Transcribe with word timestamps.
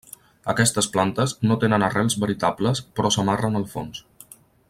Aquestes 0.53 0.87
plantes 0.95 1.35
no 1.51 1.57
tenen 1.65 1.85
arrels 1.89 2.17
veritables 2.25 2.83
però 2.99 3.13
s'amarren 3.17 3.61
al 3.61 3.69
fons. 3.77 4.03